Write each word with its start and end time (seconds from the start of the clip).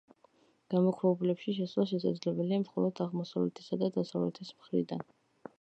გამოქვაბულებში 0.73 1.53
შესვლა 1.57 1.85
შესაძლებელია 1.91 2.59
მხოლოდ 2.63 3.03
აღმოსავლეთისა 3.07 3.81
და 3.85 3.93
დასავლეთის 3.99 4.55
მხრიდან. 4.59 5.07